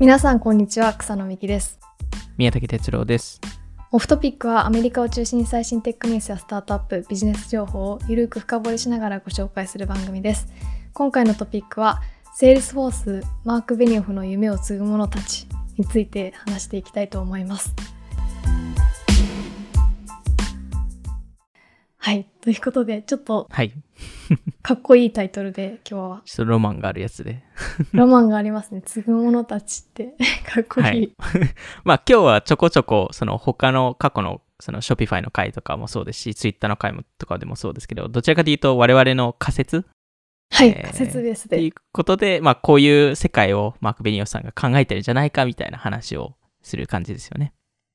[0.00, 0.94] 皆さんこんにちは。
[0.94, 1.78] 草野美希です。
[2.38, 3.38] 宮武哲郎です。
[3.92, 10.48] オフトピックはアメリカを中心に最新テックニュースやスタートアップビジネス情報をゆるく深掘りしながらご紹介する番組です。
[10.94, 12.00] 今回のトピックは
[12.34, 15.46] セールスフォースマーク・ベニオフの夢を継ぐ者たち
[15.76, 17.74] について話していきたいと思います
[22.02, 23.72] はいということでちょっとはい。
[24.62, 27.44] かっこいいタイトルで今日はちょっとロマンがあるやつで。
[27.92, 30.14] ロマンがありますね継ぐ者たちって
[30.48, 31.12] かっこいい、はい。
[31.84, 39.84] まあ今日はちょこちょこ、その他の過去のその Shopify の回とかもそうですし、Twitter の回もとかでもそうですけど、どちらかというと我々の仮説
[40.52, 47.52] はい、えー仮説ですでっていうことで、まあこういう世界をマーク・ベニオフさんが考えてるんじゃないかみたいな話をする感じですよね。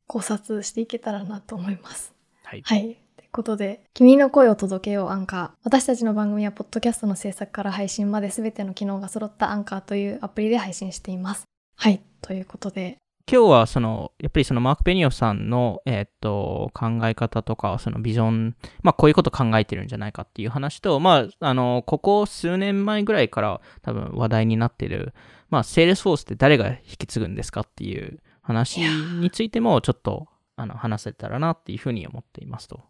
[0.08, 2.14] 考察していけたらなと思います。
[2.44, 2.62] はい。
[2.64, 2.98] はい。
[3.36, 5.50] ことで、君の声を届けようアンカー。
[5.66, 11.44] 私たちの番組は、ポッドキャストの制作から配信まで全ての機能が揃ったアンカーというアプリで配信しています。
[11.76, 12.02] はい。
[12.22, 12.98] ということで、
[13.30, 25.14] 今日はその、やっぱりそのマーク・ベニオフさんの、えーっと、考え方とか、そのビジョン、まあこういうこと考えてるんじゃないかっていう話と、まあ、あの、ここ数年前ぐらいから多分話題になってる、
[25.50, 32.84] まあ、セールスフォースって誰が引き継ぐんですかっていう話についてもちょっと、あの、話せたらなっていうふうに思っていますと。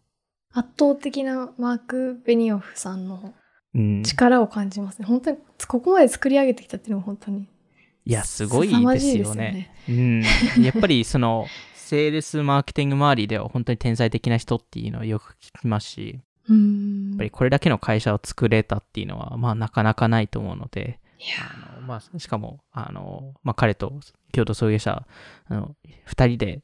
[0.55, 3.33] 圧倒的なマーク・ベニオフさんの
[3.75, 4.03] うん。
[4.03, 5.05] 力を感じますね。
[5.05, 7.45] 本当に、ここまで作り上げてきたっていうのは本当に。
[8.05, 9.69] いや、すごいですじいよね。
[9.89, 10.21] うん。
[10.63, 17.09] やっぱりその、セールスマーケティング周りでは本当に天才的な人っていうのをよく聞きますし、うーん。
[17.09, 21.35] やっぱりこれだけの会社を作れたっていうのは、まあなかなかないと思うので、いや
[21.75, 23.91] あのまあ、しかも、あの、まあ彼と
[24.31, 25.05] 共同創業者、
[25.47, 25.75] あの、
[26.05, 26.61] 二人で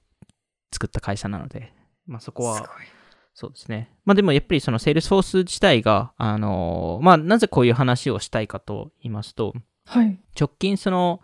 [0.71, 1.73] 作った会社なので、
[2.05, 3.00] まあそこは、すごい。
[3.33, 3.89] そうですね。
[4.05, 9.53] まあでもやっぱりそのセールスフォース自体が、あの、まあなぜこういう話をしたいかと言いますと、
[9.85, 10.19] はい。
[10.39, 11.21] 直近その、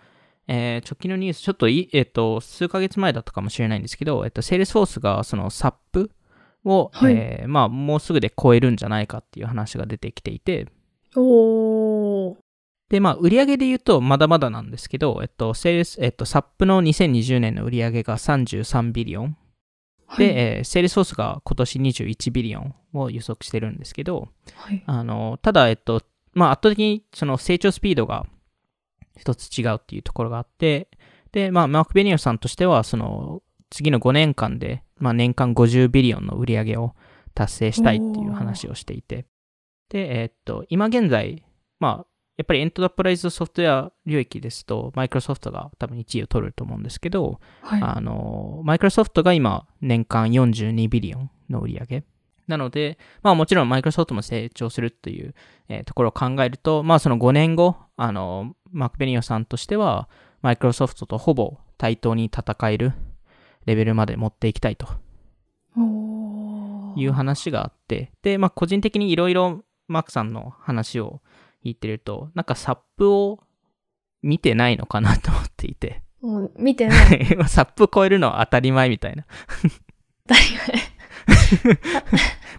[0.47, 6.09] えー直近のニュース、ちょっとい、えっ、と、数ヶ月前だったかもしれないんですけど、えっ、と、セールスフォースがその SAP
[6.64, 10.67] を、はいえーまあもうすぐで超えるんじゃないかっていう話が出てきていて、
[11.15, 12.36] おー。
[12.89, 19.37] で、まあ、売上で言うと、まだまだなんですけど、えっと、セールス、えっと、SAP の2020年の売上が33 billion。
[20.07, 24.83] はい、で、えーセールスフォースが今年21 billion を予測してるんですけど、はい。
[24.85, 26.01] あの、ただ、えっと、
[26.33, 28.25] まあ、圧倒的にその成長スピードが
[29.17, 30.89] 一つ違うっていうところがあって、
[31.31, 36.93] で、まあ、マーク・ベニオフさんとしては、その、次の5年間で、まあ、年間50 billion の売り上げを
[37.33, 39.25] 達成したいっていう話をしていて、
[39.89, 41.43] で、えっと、今現在、
[41.79, 42.07] まあ、
[42.37, 47.81] やっぱりエンタープライズソフトウェア領域ですと、マイクロソフトが多分1位を取ると思うんですけど、はい。
[47.81, 52.03] あの、マイクロソフトが今、年間42ビリオンの売り上げ。
[52.45, 55.33] なので、まあもちろんマイクロソフトも成長するっていう、
[55.67, 60.08] えーところを考えると、まあその5年後、あの、マーク・ベニオさんとしては、
[60.43, 62.93] マイクロソフトとほぼ対等に戦える
[63.65, 64.87] レベルまで持っていきたいと
[66.95, 71.21] いう話があって、で、まあ個人的にいろいろマークさんの話を
[71.67, 73.39] 言ってると、なんかサップを
[74.22, 77.36] 見てないのかなと思っていて、もう見てない。
[77.38, 79.26] まあサップ超えるのは当たり前みたいな。
[80.26, 80.42] 誰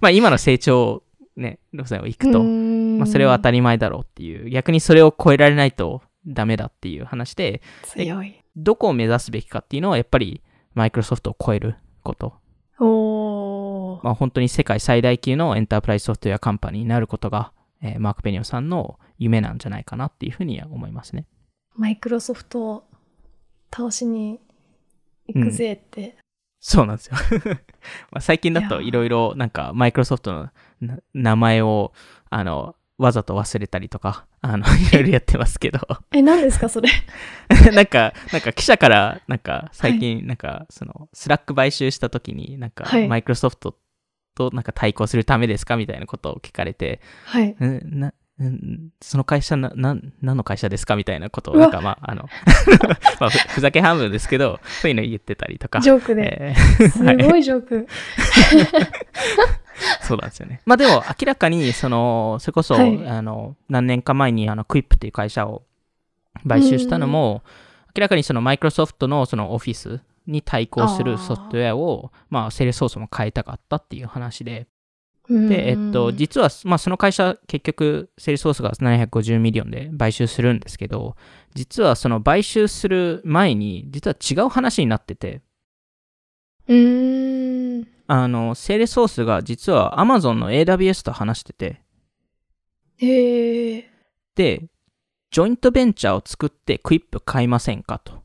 [0.01, 1.03] まあ今の成長
[1.37, 8.35] ね、路線を行くと、まあそれは当たりり前だろうっていう、逆にそれを超えられないとダメだっていう話で、強い。
[8.57, 10.43] どこを目指すべきかっていうのはやっぱり
[10.75, 12.35] マイクロソフトを超えること。
[12.81, 14.05] おー。
[14.05, 17.53] まあ本当に世界最大級のエンタープライズソフトウェアカンパニーになることが、
[17.83, 21.27] えーマーク・ペニオさんの夢なんじゃないかなっていうふうには思いますね。
[21.77, 22.85] マイクロソフトを
[23.75, 24.41] 倒しに
[25.27, 26.17] 行くぜって。
[26.61, 27.17] そうなんですよ。
[28.11, 30.51] まあ最近だといろいろなんかマイクロソフトの
[30.81, 31.93] な名前を
[32.31, 35.79] あのわざと忘れたりとか、あの、いろいろやってますけど。
[36.11, 36.89] え、何ですかそれ？
[37.73, 43.77] なんか、なんか記者から、なんか最近、なんかその、スラック買収した時に、なんかはいマイクロソフト
[44.39, 47.57] となんか対抗するためですかみたいなことを聞かれて、はい。
[47.61, 52.29] んな、んその会社な、なん、何の会社ですかみたいなことを、なんかまあ、あの、
[53.19, 55.81] まあ、ふふざけ半分ですけど、そういうの言ってたりとか。
[55.81, 56.39] ジョークで。
[56.41, 57.87] えーすごいジョーク。
[60.03, 60.61] そうなんですよね。
[60.65, 65.65] まあでも、明らかに、その、それこそ、はいあの、何年か前に、あの、クイップっていう会社を
[66.49, 67.43] 買収したのも、
[67.97, 74.69] 明らかにそのマイクロソフトのそのオフィスに対抗するソフトウェアを、まあ、セールスフォースも変えたかったっていう話で、
[75.29, 81.17] で、えっと、実は、まあ、その会社、結局、セールスフォースが750 million で買収するんですけど、
[81.55, 85.43] 実はその買収する前に、実は違う話になってて、
[86.67, 87.89] うーん。
[88.07, 91.83] あの、セールスフォースが実は Amazon の AWS と話してて、
[92.97, 93.91] へえ。
[94.35, 94.65] で、
[95.31, 98.23] ジョイントベンチャーを作ってクイップ買いませんかと。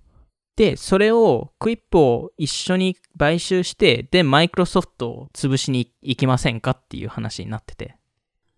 [0.55, 7.97] で、それを、クイップを一緒に買収して、で、マイクロソフトを潰しに行きませんかっていう話になってて。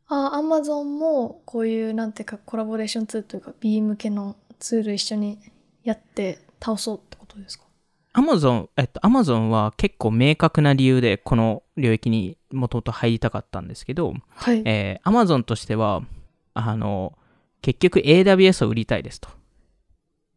[0.08, 5.40] あ、アマゾンもこういうなんていうかコラボレーションツールというか B 向けのツール一緒に
[5.84, 7.66] やって倒そうってことですか？
[8.14, 14.62] アマゾン、えっと、アマゾンは結構明確な理由でこの領域にもともと入りたかったんですけど、はい。
[14.66, 16.04] えー、アマゾンとしては、
[16.54, 17.18] あの、
[17.62, 19.28] 結局 AWS を売りたいですと。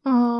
[0.05, 0.38] ああ。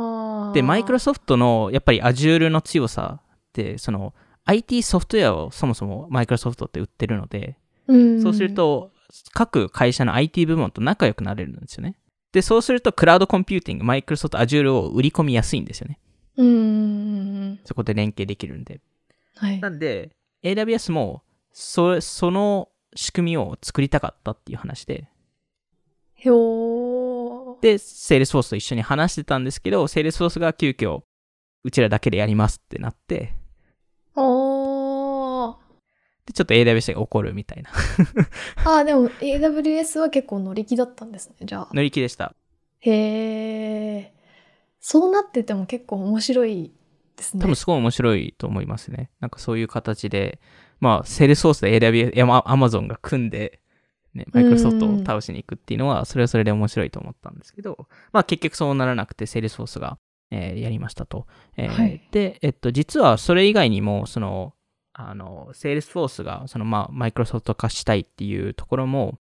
[0.53, 4.15] で、マイクロソフトのやっぱり Azure の強さって、その
[4.45, 8.93] IT ソフトウェアをそもそもマイクロソフトって売ってるので、うん、そうすると
[9.33, 11.97] 各会社の IT 部門と仲良くなれるんですよね。
[12.33, 15.99] で、そうするとクラウドコンピューティング、マイクロソフト Azure を売り込みやすいんですよね。
[16.37, 17.61] うん。
[17.65, 18.81] そこで連携できるんで。
[19.37, 19.61] はい。
[19.61, 20.11] なんで、
[20.43, 21.23] AWS も
[21.53, 25.09] そその仕組みを作りたかったっていう話で、
[26.15, 26.88] ひょー。
[27.61, 31.03] で、Salesforce と一緒に話してたんですけど、Salesforce が急遽、
[31.65, 33.35] うちらだけでやりますってなって、
[34.15, 35.57] おー。
[36.27, 37.71] で、ちょっと AWS が怒るみたいな
[38.65, 41.69] ああ、でも AWS は結構乗り気だったんですね、じゃあ。
[41.73, 42.35] 乗り気でした。
[42.81, 44.13] へえ。
[44.81, 46.73] そうなってても結構面白い
[47.17, 47.43] ですね。
[47.43, 49.11] 多分すごい面白いと思いますね。
[49.21, 50.41] なんかそういう形で、
[50.81, 53.61] まあ、Salesforce と AWS、いやまあ Amazon が組んで、
[54.15, 59.99] ね、マイクロソフトを倒しに行くっていうのは、それはそれで面白いと思ったんですけど、まあ結局そうならなくて、Salesforce が、
[60.31, 61.27] えーやりましたと。
[61.57, 64.55] えーはいで、えっと、実はそれ以外にも、その、
[64.93, 69.19] あの、Salesforce が、その、まあ、マイクロソフト化したいっていうところも、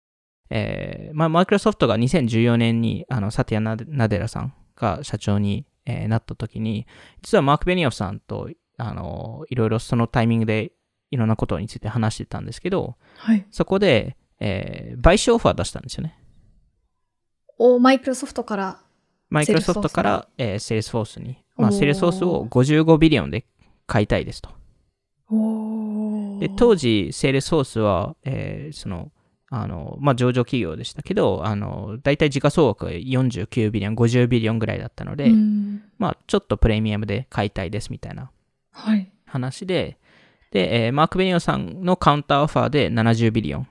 [0.51, 6.87] えーまあ、マイクロソフトが2014年に、あの、サティア・ナデナデラさんが社長に、えーなった時に、
[7.23, 10.73] 実はマーク・ベニオフさんと、あの、いろいろそのタイミングで
[11.11, 13.47] いろんなことについて話してたんですけど、はい。
[13.51, 16.19] そこで、えー買収オファー出したんですよね。
[17.59, 18.81] お、マイクロソフトから。
[19.31, 23.45] マイクロソフトから、えー、セールスフォースに、まあ、セールスフォースを55 billion で
[23.87, 24.51] 買いたいですと。
[25.31, 29.11] おで、当時、セールスフォースは、えーその、
[29.51, 38.31] あの、まあ、上場企業でしたけど、あの、大体時価総額が49 billion、50 billion ぐらいだったので、うんまあ、ちょっとプレミアムで買いたいですみたいな
[38.71, 39.11] はい。
[39.27, 39.99] 話で、
[40.53, 43.69] で、えーマーク・ベニオさんのカウンターオファーで70ビリオン。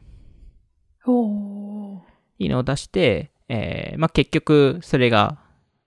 [2.39, 5.39] いいのを出して、えーまあ、結局、それが、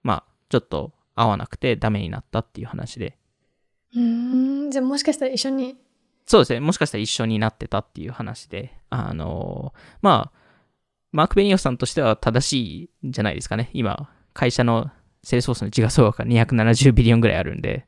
[0.03, 3.19] まあ、ちょっと合わなくてダメになったっていう話で、
[3.95, 4.71] うーん。
[4.71, 5.77] じゃあもしかしたら一緒に。
[6.27, 10.41] そうですね、もしかしたら一緒になってたっていう話で、あのーまあ、
[11.13, 13.71] マーク・ベニオさんとしては正しいんじゃないですかね。
[13.73, 14.91] 今、会社の
[15.25, 17.87] セールスフォースの時価総額が270 billion ぐらいあるんで、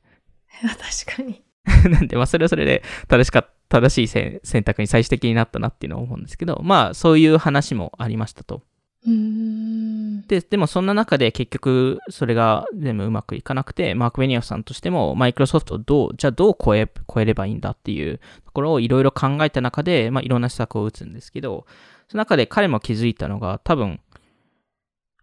[1.06, 1.42] 確かに。
[1.90, 8.62] なんで、まあ、それはそれで正しか正しいせ選択に最終的になったなっていうのを思うんですけど、まあ、そういう話もありましたと。
[9.04, 21.66] で、でもそんな中で結局それが全部うまくいかなくて、マーク・ベニオフさんとしてもマイクロソフトをどう、じゃあどう超え、超えればいいんだっていうところをいろいろ考えた中で、まあいろんな施策を打つんですけど、
[22.08, 24.00] その中で彼も気づいたのが多分、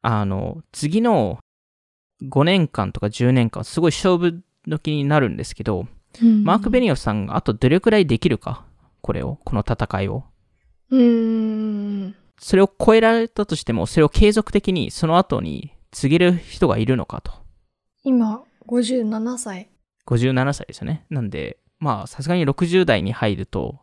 [0.02, 1.40] あの、次の
[2.24, 5.88] 5年間とか10年間、すごい勝負時になるんですけど、
[6.44, 8.66] マーク・ベニニオフさんがあとどれくらいできるか、
[9.02, 10.24] これを、この戦いを。
[10.90, 12.16] うーん。
[12.40, 17.32] それを超えられたとしても、それを継続的にその後に告げる人がいるのかと。
[18.04, 19.70] 今、57歳。
[20.08, 21.06] 57歳ですよね。
[21.10, 23.80] なんで、まあ、さすがに60代に入ると、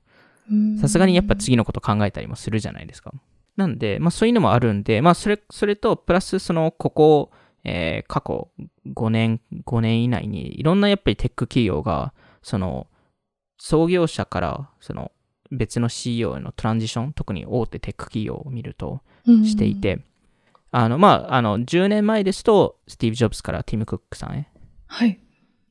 [0.80, 3.12] さすがにやっぱ次のこと考えたりもするじゃないですか。
[3.56, 7.30] なんで、まあそういうのもあるんで、まあそれ、それと、プラスその、ここ、
[7.64, 8.48] えー過去
[8.94, 12.12] 5年、5年以内に、いろんなやっぱりテック企業が、
[12.46, 12.86] その、
[13.58, 15.10] 創業者から、その、
[15.50, 19.74] 別の CEO へのトランジション、特に大手テック企業を見ると、してい。
[19.74, 20.04] て、
[20.70, 24.48] あの、まあ、あの、10年前ですと、スティーブ・ジョブズからティム・クックさんへ、
[24.86, 25.18] はい。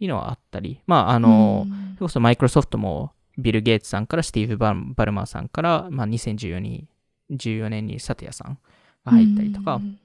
[0.02, 4.74] いうのはあったり、まあ、あの、うんそれこそマイクロソフトもビル・ゲイツさんからスティーブ・バ
[5.06, 6.90] ルマーさんから、まあ、2014に
[7.32, 8.60] 14年にサティアさん
[9.06, 9.98] が入ったりとか、うん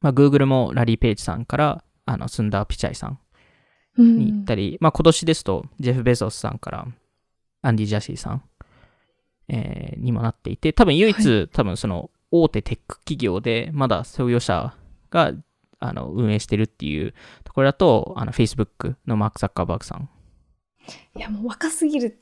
[0.00, 3.18] まあ、Google もラリー・ペイジさんからあのスンダー・ピチャイさん
[3.98, 6.86] に行ったり、まあ、今年ですとジェフ・ベゾスさんから
[7.62, 8.42] アンディ・ジャシーさん、
[9.48, 14.74] えーにもなっていて多分唯一、多分その大手テック企業でまだ創業者
[15.10, 15.32] が
[15.78, 17.12] あの運営してるっていう
[17.44, 20.08] ところだとあの Facebook のマーク・ザッカーバーグさん
[21.14, 22.18] いや、もう若すぎる。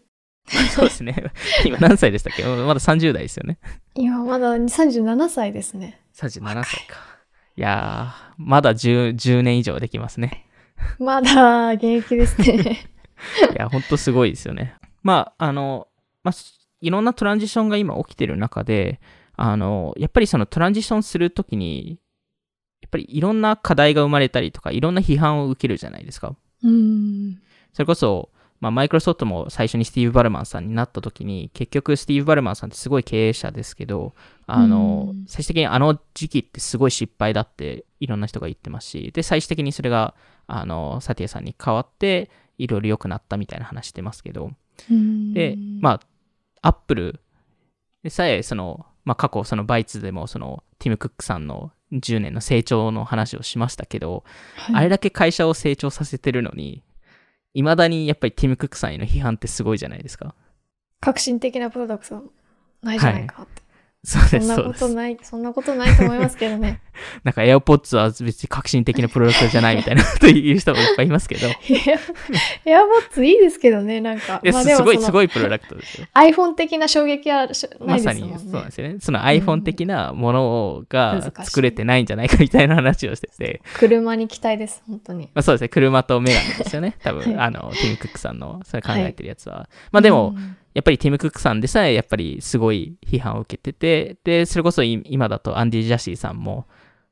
[0.75, 1.15] そうですね。
[1.65, 2.43] 今何歳でしたっけ？
[2.45, 3.59] まだ30代ですよね。
[3.95, 6.01] 今まだ37歳ですね。
[6.15, 6.97] 37歳か。
[7.57, 10.47] いやー、まだ 10, 10年以上できますね。
[10.99, 12.91] まだ現役ですね。
[13.53, 14.75] いや、ほんとすごいですよね。
[15.03, 15.89] まあ、あの、
[16.23, 16.35] まあ、
[16.81, 19.01] いろんなトランジションが今起きてる中で、
[19.37, 21.99] あの、やっぱりそのトランジションするときに、
[22.83, 26.35] やっぱりいろんな課題が生まれたりとか、いろんな批判を受けるじゃないですか。
[26.63, 27.39] うん。
[27.73, 34.15] それこそ、まあ、マイクロソフトも最初にスティーブ・バルマンさんになった時に、結局スティーブ・バルマンさんってすごい経営者ですけど、
[34.47, 40.15] あの、うん最終的にあの時期ってすごい失敗だっていろんな人が言ってますし、で、最終的にそれが、
[40.59, 44.51] あの、サティアさんに変わって、いろいろ良くなったみたいな話してますけど、
[44.91, 46.01] うんで、まあ、
[46.63, 47.21] アップル
[48.03, 54.25] でさえ、その、まあ、過去、そのバイツでも、その、ティム・クックさんの10年の成長の話をしましたけど、
[54.57, 56.83] はいあれだけ会社を成長させてるのに、
[57.55, 60.35] 未だにやっぱりティム・クックさんへの批判ってすごいじゃないですか。
[61.01, 62.23] 革新的なプロダクト
[62.83, 63.51] ないじゃないかって。
[63.51, 63.70] そうです、
[64.03, 64.57] そんな。
[64.63, 66.81] ことない、そんなことないと思いますけどね。
[67.25, 71.53] なんか AirPods は別に革新的なプロダクトじゃないみたいなこと言う人もいっぱいいますけど、 い
[72.65, 74.41] エアボッツいいですけどね、なんか。
[74.43, 76.07] やまあすごい、すごいプロダクトですよ。
[76.15, 78.37] iPhone 的な衝撃はしなまさいですもんね。
[78.37, 78.97] にそうなんですよね。
[79.01, 85.25] その iPhone 的なものが作れてないんじゃないかみたいな話をしてて、 車に期待です、本当に。
[85.35, 86.97] まあ、そうですね、車とメガネですよね。
[87.03, 89.69] 多分、はいあの、ティム・クックさんのそれ考えてるやつは。
[89.93, 96.67] まあでも、うんやっぱりティム・クックさんでさえ、やっぱりすごい批判を受けてて、で、それこそい今だとアンディ・ジャシーさんも、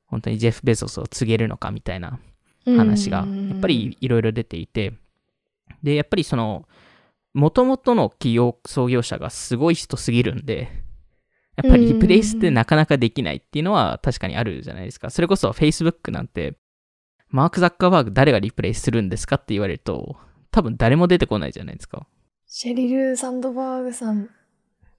[0.07, 2.19] 本当にジェフ・ベゾスを告げるのかみたいな
[2.65, 4.95] 話が、やっぱりいろいろ出ていて、
[5.83, 6.69] で、やっぱりその、
[7.35, 10.69] 元々の企業創業者がすごい人すぎるんで、
[11.57, 15.11] やっぱりリプレイスってなかなかできないっていうのは確かにあるじゃないですか。
[15.11, 16.57] それこそ Facebook なんて、
[17.29, 20.17] マーク・ザッカーバーグ誰がリプレイするんですかって言われると、
[20.51, 22.07] 多分誰も出てこないじゃないですか。
[22.51, 24.31] シェリル・サンドバーグさん、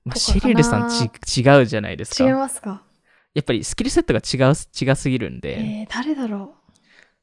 [0.05, 0.89] まあ、シリルさん
[1.25, 2.23] ち違うじゃないですか。
[2.23, 2.83] 違いやますか？
[3.41, 6.53] っぱりスキルセットが違う、違すぎるんで、えー、誰だろ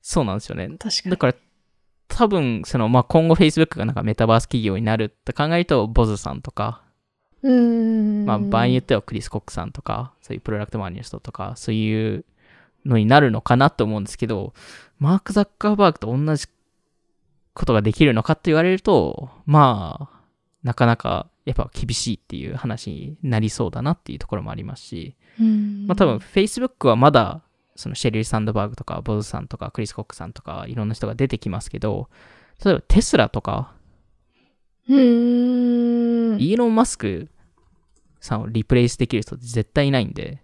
[0.03, 0.79] そうなんですよねう。
[0.79, 1.11] 確かに。
[1.13, 1.35] だから、
[2.09, 6.83] 多分、その、まあ、今後 Facebook がなんかメタバース企業になるって考えると、ボズさんとか、
[7.43, 7.53] うー
[8.23, 8.25] ん。
[8.27, 12.25] まあ、場合によってはクリス・コックさんとか、そういうプロダクトマネーの人とか、そういう
[12.85, 14.55] のになるのかなと思うんですけど、
[14.99, 16.47] マーク・ザッカーバーグと同じ
[17.55, 20.16] ことができるのかって言われると、まあ、
[20.67, 25.87] なかなかやっぱ厳しいっていう話になりそうだなっていうところもありますし、うん。
[25.87, 27.43] まあ多分 Facebook はまだ、
[27.77, 32.11] そのシェリー・サンドバーグとか、ボズさんとか、クリス・コックさんとか、いろんな人が出てきますけど、
[32.65, 33.75] 例えばテスラとか、
[34.89, 36.41] うーん。
[36.41, 37.29] イーロン・マスク
[38.19, 40.43] さんをリプレイスできる人って絶対いないんで、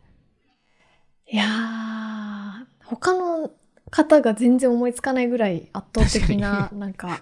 [1.29, 3.51] いやー、他の
[3.91, 7.21] 方が全然思いつかないぐらい圧倒的な、なんか、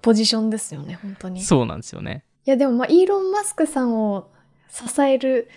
[0.00, 1.42] ポジションですよね、本当に。
[1.42, 2.22] そうなんですよね。
[2.50, 4.30] や、でも、まあ、イーロン・マスクさんを
[4.68, 5.48] 支える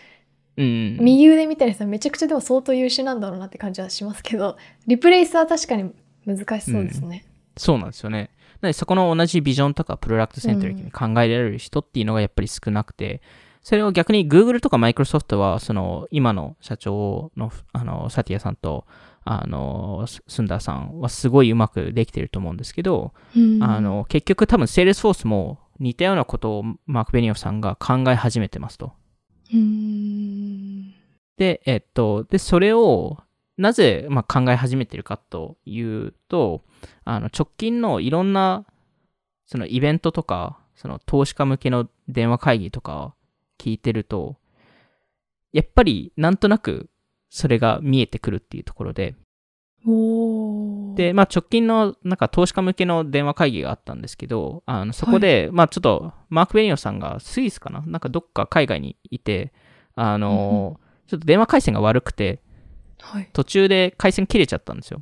[0.58, 0.98] うん。
[1.00, 5.91] 右腕みたいな人はめちゃくちゃでも相当優秀なんだろうなって感じはしますけど、リプレイスは確かに
[6.25, 7.25] 難しそうですね。
[7.55, 8.29] そうなんですよね。
[8.62, 13.22] なそこの同じビジョンとかプロダクトセントリックに考えられる人っていうのがやっぱり少なくて、
[13.62, 18.86] それを逆に Google とか Microsoft は、その今の社長のあのサティアさんと
[19.24, 28.93] あのススンダーさんはすごいうまくできてると思うんですけど、うんあの結局多分 Salesforce も似たようなことをマーク・ベニオフさんが考え始めてますと。
[29.51, 30.93] うーん。
[31.38, 33.17] で、えっと、で、それを、
[33.57, 36.63] なぜ、まあ、考え始めてるかというと、
[37.03, 38.65] あの、直近のいろんな、
[39.45, 43.13] そのイベントとか、その投資家向けの電話会議とか
[43.57, 44.38] 聞いてると、
[45.51, 46.89] やっぱりなんとなく
[47.29, 49.15] それが見えてくるっていうところで。
[50.95, 57.81] で、まあ、直近のなんか投資家向けの電話会議があったんですけど、あのそこで、まあ、ちょっとマーク・ベニオさんがスイスかな？
[57.86, 59.53] なんかどっか海外にいて、
[59.95, 62.41] あの、ちょっと電話回線が悪くて、
[63.00, 63.29] はい。
[63.31, 65.01] 途中で回線切れちゃったんですよ。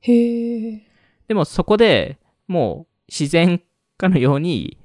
[0.00, 0.82] へえ。
[1.28, 2.18] でもそこで
[2.48, 3.62] もう自然
[3.96, 4.78] かのように、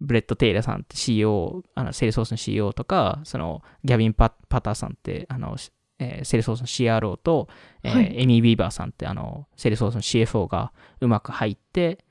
[0.00, 5.56] ブレット・テイラーさんって CEO、あのセールソースの CEO とか、そのギャビンパ・パターさんって、あの、
[6.04, 7.48] えーセールソースの CRO と、
[7.82, 12.04] えーはいエミー・ウィーバーさんって、あの、セールソースの CFO がうまく入って、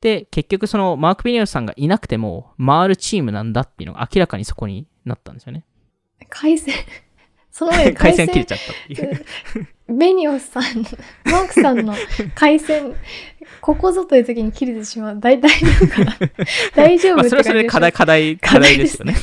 [0.00, 5.64] で、結局そのマーク・ベニオフさんがいなくても回るチームなんだっていうのが明らかにそこになったんですよね。
[6.28, 6.74] 回線、
[7.50, 9.26] その前に回回線線切れちゃったっていう。
[9.88, 10.62] ベニオスさん、
[11.24, 11.94] マークさんの
[12.34, 12.94] 回線、
[13.60, 15.20] ここぞという時に切れてしまう。
[15.20, 16.16] 大 大丈夫かな
[16.74, 19.16] 大丈夫まあ、ってそれはそれで課題、課題、課題ですよね。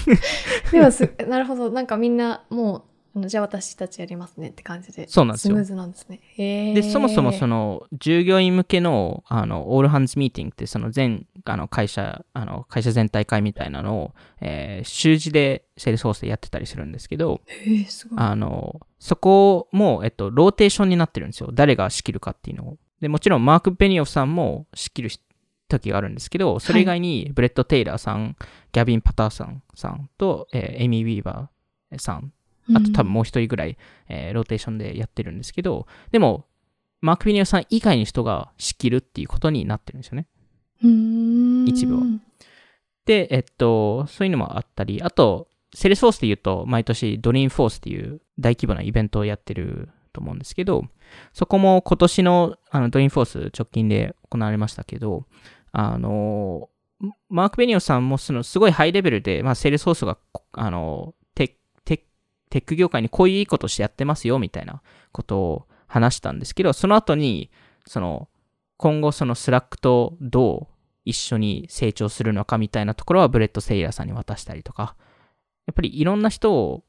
[0.72, 1.72] でもす、なるほど。
[1.72, 2.84] なんかみんな、もう、
[3.26, 5.08] じゃあ私たちやりますねって感じで。
[5.08, 6.20] そうなんですよスムーズなんですね。
[6.38, 18.20] で、そもそもその従業員向けのあのオールハンズミーティングってその全あの会社あの会社全体会みたいなのを、えー週次でセールスフォースでやってたりするんですけど、へーすごい。
[18.20, 21.50] あのそこも、えっと、ローテーションになってるんですよ。
[21.54, 22.78] 誰が仕切るかっていうのを。
[23.00, 25.10] で、もちろんマーク・ベニオフさんも仕切る
[25.70, 28.36] 時があるんですけど、それ以外にブレット・テイラーさん、
[28.72, 32.34] ギャビン・パターさんさんと、えーエミー・ウィーバーさん
[32.76, 33.78] あと多分もう一人ぐらい、
[34.10, 36.46] えーローテーションでやってるんですけど、でも、
[37.02, 40.28] マーク・ベニオフさん以外の人が仕切るっていうことになってるんですよね。
[41.68, 42.04] 一部は。
[43.06, 50.86] で、えっと、そういうのもあったり、あと、セールスフォースで言うと、毎年ドリームフォースっていう大規模なイベントをやってると思うんですけど、
[51.34, 55.26] そこも今年のあのドリームフォース直近で行われましたけど、
[55.72, 56.70] あの、
[57.30, 60.18] マーク・ベニオフさんもそのすごいハイレベルで、まあ、セールスフォースが、
[60.54, 61.14] あの、
[62.50, 67.50] テック業界にこういういいことしてやってますよ、みたいなことを話したんですけど、その後に、
[67.86, 68.30] その、
[68.78, 70.74] 今後そのスラックとどう
[71.04, 74.96] 一緒に成長するのかみたいなところはブレット・テイラーさんに渡したりとか、
[75.66, 76.84] やっぱりいろんな人を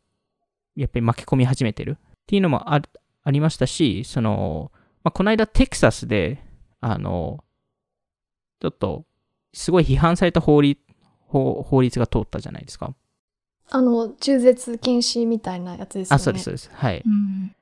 [0.77, 2.83] やっぱり巻き込み始めてるっていうのもあ
[3.31, 4.71] りましたし、その、
[5.03, 6.43] まあ、この間テキサスで、
[6.81, 7.43] あの、
[8.61, 9.05] ちょっと
[9.53, 10.81] すごい批判された法律
[11.29, 12.95] 法律が通ったじゃないですか。
[13.71, 16.71] あの中絶禁止みたいなやつですよねあ、そうです、そうです。
[16.73, 17.03] はい。
[17.05, 17.55] うん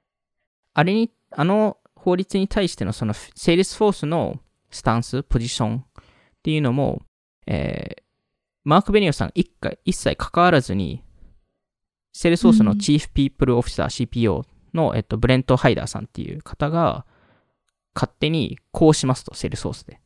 [0.79, 4.39] あれに、あの法律に対してのそのセールスフォースの
[4.71, 6.05] スタンス、ポジションっ
[6.43, 7.01] ていうのも、
[7.47, 8.07] えー
[8.67, 11.05] マーク・ベニオフさん一回一切関わらずに、
[12.13, 14.43] セールスフォースの chief people officer、CPO
[14.75, 17.07] の、えっと、ブレント・ハイダーさんっていう方が、
[17.95, 20.01] 勝手にこうしますと、セールスフォースで。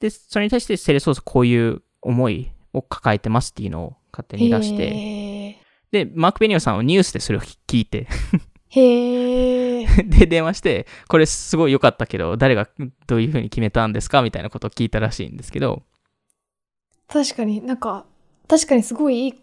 [0.00, 5.58] で、それに対してセールスフォースこういう思いを抱えてますっていうのを勝手に出して、へ
[5.90, 10.08] で、マーク・ベニオさんはニュースでそれを聞いて、ーへー。
[10.08, 12.68] で、電話して、これすごい良かったけど、誰が
[13.06, 15.82] どういう風に決めたんですかみたいなことを聞いたらしいんですけど、
[17.08, 18.04] 確かになんか
[18.46, 19.34] 確かにすごいいい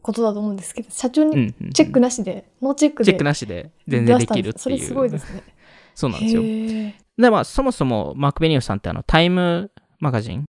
[0.00, 1.72] ことだと思うんですけど社長にうんうんうん。
[1.72, 4.58] チェックなしで、ノーチェックでチェックなしで全然できるっていう。
[4.58, 5.42] それすごいですね。
[5.94, 6.42] そうなんですよ。
[6.42, 10.44] で、まあ、そもそもマーク・ベニオさんってあの、タイムマガジン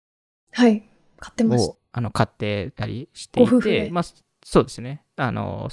[0.53, 0.83] はい。
[1.19, 1.71] 語ってました。
[1.71, 4.03] をあの語ってたりしていて、まあ、
[4.43, 5.03] そうですね。
[5.15, 5.69] あの、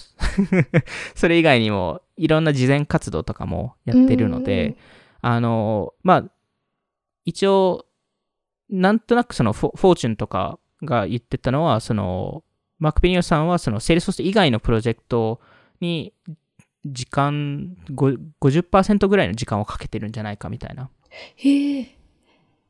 [1.14, 4.76] それ以外にも、いろんな慈善活動とかもやってるので、
[5.20, 6.25] あの、まあ、
[7.25, 7.86] 一応、
[8.69, 12.45] なんとなくそのフォーチュンとかが言ってたのは、その、
[12.78, 15.40] マーク・ベニオフさんは、その、セールスフォース以外のプロジェクト
[15.80, 16.12] に、
[16.84, 20.90] 時間、ご50%ぐらいの時間をかけてるんじゃないかみたいな。
[21.36, 21.99] へえ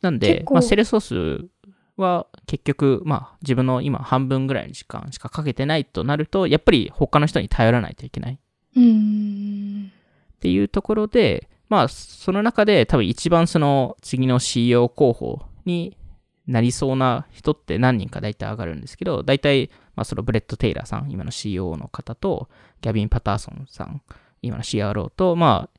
[0.01, 1.51] なんでまあ、セールスフォース
[1.97, 8.39] は結局、まあ、自分の今半分ぐらいの時間しかかけてないとなると、やっぱり他の人に頼らないといけない。
[8.75, 9.93] うん
[10.37, 15.99] っていうところで、まあ、その中で多分一番その次の CEO 候補に
[16.47, 22.49] なりそうな人って何人か大体上がるんですけど、大体、まあ、そのブレット・テイラーさん、今の CEO の方と、
[22.81, 24.01] ギャビン・パターソンさん、
[24.41, 25.79] 今の CRO と、まあ、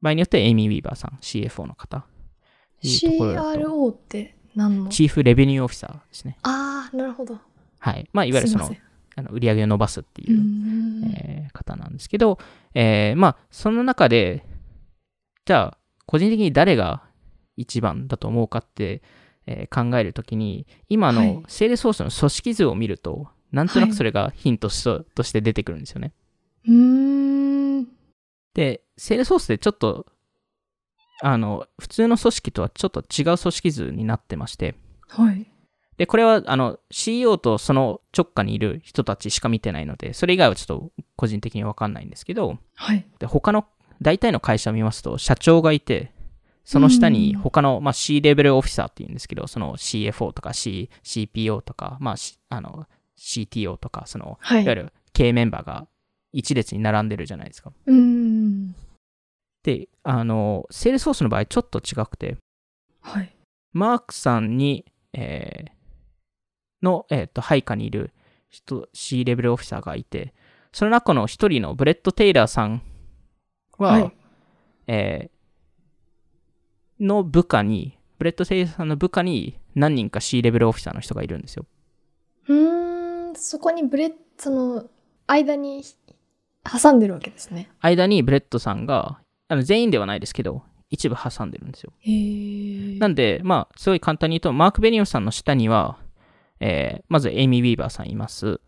[0.00, 2.06] 場合によってエイミー・ウィーバーさん、CFO の方。
[2.84, 4.37] CRO って
[4.90, 6.38] チーフ・レベニュー・オフィサーですね。
[6.42, 7.38] ああなるほど。
[7.78, 8.08] はい。
[8.12, 8.70] まあ、いわゆるその
[9.16, 10.38] あの売り上げを伸ばすっていう
[11.16, 12.38] えー方なんですけど、
[12.74, 14.44] えーまあ、その中で、
[15.44, 17.02] じゃあ、個人的に誰が
[17.56, 19.02] 一番だと思うかって、
[19.46, 21.34] えー考えるときに、今はい。
[21.34, 26.12] のセールスフォースの組織図を見ると、なんとなくそれがヒントしととして出てくるんですよね。
[26.66, 27.88] うーん。
[28.54, 30.06] で、セールスフォースでちょっと、
[31.20, 34.74] あの、普通の組織とはちょっと違う組織図になってまして、
[35.08, 35.46] はい。
[35.96, 43.04] で、これは、あの、CEO とその直下にいる人たちしか見てないので、それ以外はちょっと個人的にわかんないんですけど、はい。
[43.18, 43.66] で、他の、
[44.00, 46.12] 大体の会社を見ますと、社長がいて、
[46.64, 47.40] その下にうん。
[47.40, 52.86] 他の、まあ、C レベルオフィサーっていうんですけど、その CFO とか C、CPO とか、まあ、しあの、
[53.18, 54.62] CTO とか、その、はい。
[54.62, 55.88] いわゆる経営メンバーが
[56.32, 57.72] 一列に並んでるじゃないですか。
[57.86, 58.74] うーん
[59.62, 62.36] で、あの、セールスフォースの場合ちょっと違くて、
[63.00, 63.34] はい。
[63.72, 65.78] マークさんに、えー
[66.82, 68.12] の、えっ、と、配下にいる
[68.48, 70.34] 人、 C-level officer がいて、
[70.72, 72.82] その中の一人のブレット・テイラーさん
[73.78, 74.12] は、はい。
[74.86, 75.38] えー
[77.00, 81.64] の部下に、ブレット・テイラーさんの部下に何人か C レベルオフィサーの人がいるんですよ。
[82.48, 84.84] うーんそこにブレッその
[85.28, 85.84] 間に
[86.64, 87.70] 挟んでるわけですね。
[87.80, 91.92] 間にブレットさんが、あの全員ではないですけど、一部挟んでるんですよ。
[92.98, 95.98] なんで、まあ、すごい簡単に言うと、マーク・ベニオフさんの下には、
[96.60, 98.60] えーまずエイミー・ウィーバーさんいます。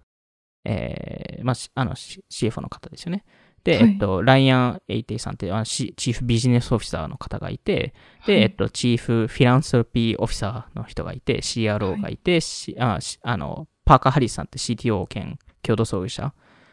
[0.65, 3.25] えーまあ、しあの、CFO の方ですよね。
[3.65, 7.95] で、はいえっと、ライアン・エイテイさんってあのシ chief business officer の方がいて、
[8.27, 16.33] で、はいえっと、 chief philanthropy officer の人がいて、CRO がいて、しあしあのパーカー・ハリスさんって CTO 兼共同創業者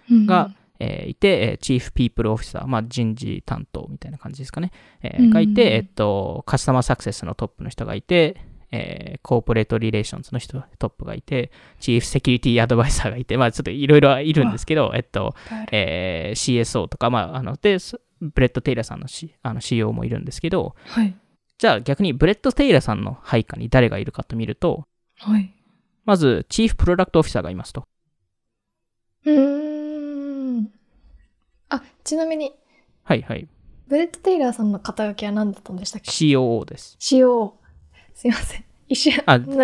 [0.09, 8.37] が、えーいて、えー chief people officer、まあ、人事担当みたいな感じですかね、えーうんがいて、えっと、 customer success のトップの人がいて、
[8.71, 15.35] えー corporate relations の人、トップがいて、 chief security advisor がいて、まあ、ちょっといろいろいるんですけど、えっと、
[15.71, 21.13] えー CSO とか、まあ、あの、で、すブレット・テイラーさんの,、C、あの CEO もいるんですけど、はい
[21.59, 24.85] じゃあ逆にブレット・テイラーさんの配下に誰がいるかと見ると、
[25.17, 25.51] はい。
[26.05, 27.87] まず、 chief product officer がいますと。
[29.25, 29.76] うーん。
[31.69, 32.53] あ、ちなみに、
[33.03, 33.47] はいはい。
[33.87, 36.97] ブレット・テイラーさんの肩書きは何だったんでしたっけ？COO です。
[36.99, 37.53] ?CO。
[38.13, 38.63] すいません。
[38.89, 39.57] 一瞬、あな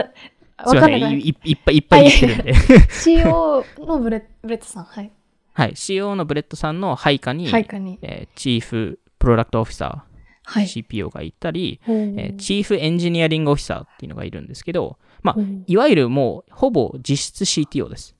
[0.65, 0.65] わ。
[0.65, 1.29] かんないい。
[1.29, 2.53] いいっぱいいっぱい言ってるんで。
[2.53, 4.83] CO のブレブレットさん。
[4.85, 5.11] はい。
[5.53, 5.71] はい。
[5.71, 7.99] COO のブレットさんの配下に、配下に。
[8.01, 10.05] えー chief product officer
[10.45, 18.15] はい。、CPO がいたり、えー chief engineering officer っていうのがいるんですけど、まあいわゆるもうほぼ実質 CTO です。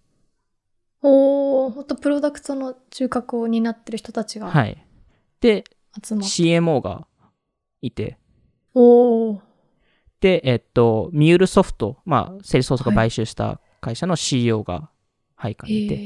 [1.04, 4.84] おー、ほんとプロダクトの中核を担ってる人たちがはい。
[5.42, 5.66] で。
[6.02, 7.06] CMO が
[7.82, 8.18] いて、
[8.74, 9.40] おー。
[10.22, 14.90] で、えっと、ミュールソフト、まあ、セールスフォースが買収した会社の CEO が
[15.36, 15.98] 配下にいて、へ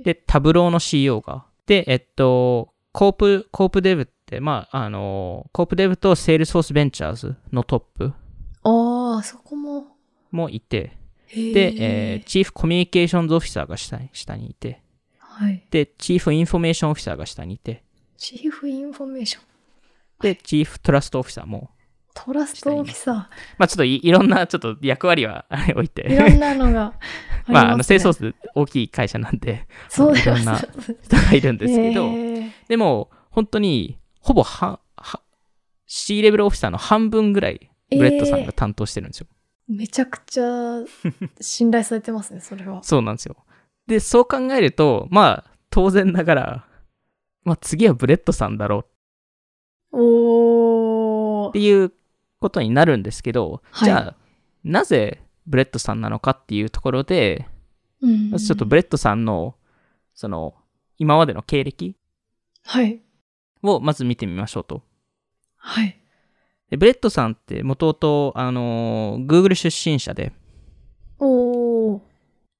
[0.00, 0.02] ー。
[0.02, 8.12] で、タブローの CEO が、で、えっと、 corp、corp dev って、まあ、あの、 corp dev とセールスフォースベンチャーズのトップ
[8.62, 9.96] あー、そこも。
[10.30, 10.96] もいて、
[11.34, 14.82] で、えー chief communications officer が下に下にいて、
[15.18, 15.66] はい。
[15.70, 17.82] で、 chief information officer が下にいて、
[18.16, 19.42] chief information。
[20.20, 21.70] で、 chief trust officer も、
[22.14, 26.12] trust officerまあちょっといいろんなちょっと役割は置いー。
[26.12, 26.94] いろて、んなのがあね。
[27.48, 35.22] まああの、セールスフォース大きい会社なんで、そういろんな人がいるんですけど、へーでも、本当に、ほぼは、は、
[35.86, 39.26] C レベルオフィサーの半分ぐらい、ブレットさんが担当してるんですよ。
[39.76, 40.80] めちゃくちゃ
[41.40, 42.82] 信頼されてますね、 それは。
[42.82, 43.36] そうなんですよ。
[43.86, 46.68] で、そう考えると、まあ、当然ながら、
[47.44, 48.84] まあ次はブレットさんだろ
[49.90, 51.48] うおー。
[51.50, 51.92] っていう
[52.38, 54.16] ことになるんですけど、はいじゃあ、
[54.62, 57.48] なぜブレットさんなのかっていうところで、
[58.00, 59.56] うんちょっとブレットさんの、
[60.14, 60.54] その、
[60.98, 61.96] 今までの経歴
[62.64, 63.00] はい。
[63.62, 64.82] をまず見てみましょうと。
[65.56, 66.01] はい。
[66.72, 70.32] でブレットさんって、もともと、あの、Google 出身者で、
[71.18, 72.00] おー。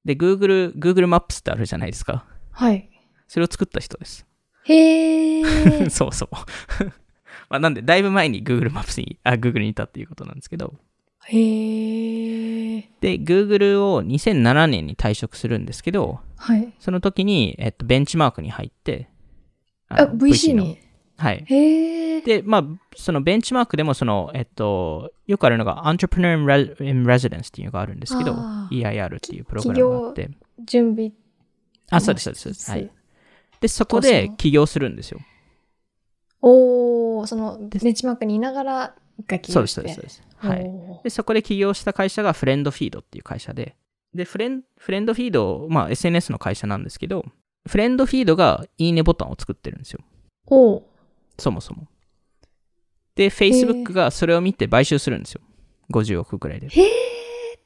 [0.05, 2.27] で、Google、Google マップスってあるじゃないですか。
[2.51, 2.91] はい。
[3.27, 4.27] それを作った人です。
[4.65, 5.89] へー。
[5.89, 6.29] そうそう。
[7.49, 10.75] まあ、なんで、だいぶ前に Google マップスに、あ、Google にいたっていうことなんですけど。
[11.29, 12.85] へー。
[13.01, 16.71] で、Google を2007年に退職するんですけど、はい。
[16.81, 19.09] その時に、えっと、ベンチマークに入って、
[19.89, 20.79] あ、の VC のに？
[21.23, 21.45] はい。
[22.25, 22.65] で、まあ、
[22.97, 28.33] そのベンチマークでも、その、えっと、よくあるのが、Entrepreneur in Re- in Residence っていうのがあるんですけど、
[28.73, 30.31] EIR っていうプログラムがあって、
[30.65, 31.13] 準備。
[31.91, 32.71] あ、そうです、そうですそうです。
[32.73, 32.91] はい。
[33.61, 35.21] で、そこで起業するんですよ。
[36.41, 39.95] おー、その、でベンチマークにいながら、一回起そうです、業して。
[39.95, 40.47] そうです、そうです。
[40.49, 41.01] はい。
[41.05, 43.77] で、そこで起業した会社がフレンドフィードっていう会社で、
[44.13, 47.25] で、フレンフレンドフィード、まあ SNS の会社なんですけど、
[47.69, 50.01] フレンドフィードがいいねボタンを作ってるんですよ。
[50.47, 50.92] おー。
[51.43, 51.87] そもそも。
[53.15, 55.41] で、Facebook がそれを見て買収するんですよ。
[55.91, 56.69] 50億くらいで。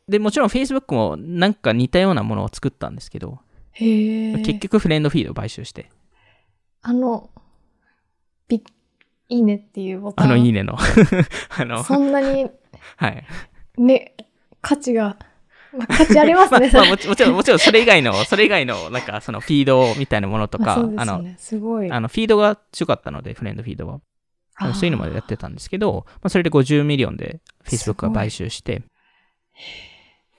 [0.09, 3.39] で、もちろん Facebook もなんか似たようなものを作ったんですけど。
[3.79, 5.91] 結局フレンドフィードを買収して、
[6.81, 7.29] あの、
[8.49, 8.63] び
[9.29, 10.27] いいねっていうボタン？
[10.27, 10.79] あのいいねの、
[11.59, 12.47] あの、そんなに、
[12.97, 13.27] はい。
[13.77, 14.15] ね、
[14.63, 15.19] 価値が、
[15.77, 16.91] まあ、価値あります まあ、ね、まあ、それ。
[16.91, 21.25] もちもちろん、もちろんそれ以外の、それ以外の、なんかそのフィードみたいなものとか、まあそうであの。
[21.39, 21.91] すごい。
[21.91, 24.01] あの、フィードが強かったので、 FriendFeed は。
[24.59, 28.83] あのそういうのまでやってたんですけど、まあ、それで50 million で Facebook が買収して、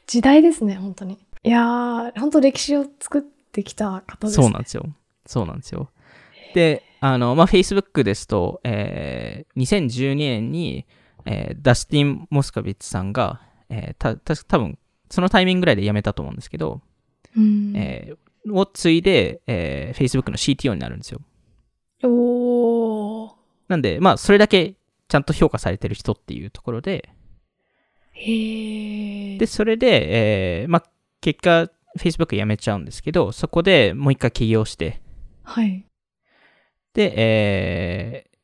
[0.08, 1.20] 時代ですね、本当に。
[1.44, 4.44] いやー、本当歴史を作ってきた方ですね。
[4.44, 4.86] そうなんですよ。
[5.26, 5.92] そうなんですよ。
[6.56, 10.86] で、あの、まあ、Facebook ですと、えー、2012年に、
[11.26, 16.82] えーダスティン・モスカビッツさんが、えー、た、た多分そのタイミングぐらいで辞めたと思うんですけど、
[17.36, 17.74] うん。
[17.76, 18.18] えー
[18.50, 21.20] を継いで、えー Facebook の CTO になるんですよ。
[22.04, 23.32] おー。
[23.68, 24.76] なんで、まあ、それだけ
[25.10, 27.10] ちゃんと評価されてる人っていうところで、
[28.14, 29.38] へー。
[29.38, 30.84] で、それで、えーまあ、
[31.20, 35.02] 結果、Facebook 辞めちゃうんですけど、そこでもう一回起業して、
[35.44, 35.86] はい。
[36.94, 38.38] で、えー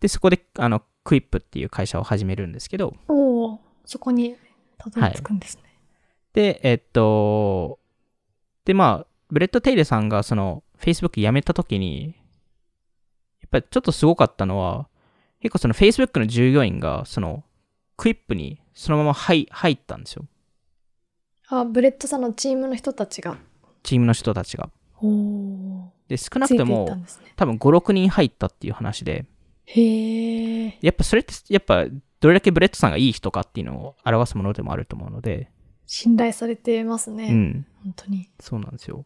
[0.00, 3.58] で、そこで、あの、 Quip っていう会社を始めるんですけど、おー。
[3.86, 4.36] そこに
[4.76, 5.62] たどり着くんですね。
[6.36, 7.78] で、えっと、
[8.66, 12.14] で、まあ、ブレット・テイラーさんがその、Facebook 辞めた時に、
[13.40, 14.86] やっぱりちょっとすごかったのは、
[15.40, 17.42] 結構その Facebook の従業員が、その、
[17.96, 20.26] Quip にそのまま入入ったんですよ。
[21.48, 23.38] あ、ブレットさんのチームの人たちが。
[23.82, 24.68] チームの人たちが。
[26.08, 27.06] で、少なくてもね。
[27.36, 29.24] 多分5、6人入ったっていう話で、
[29.64, 30.74] へー。
[30.82, 31.86] やっぱそれって、やっぱ
[32.20, 35.50] どれだけブレットさんがいい人かっていうのを表すものでもあると思うので、
[35.86, 37.28] 信頼されてますね。
[37.30, 38.28] うん、本当に。
[38.40, 39.04] そうなんですよ。